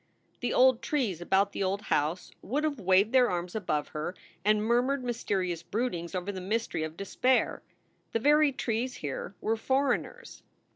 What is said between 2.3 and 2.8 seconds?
would have